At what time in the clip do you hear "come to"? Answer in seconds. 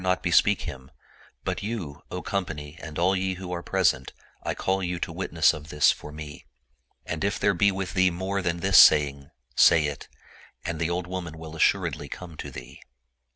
12.09-12.49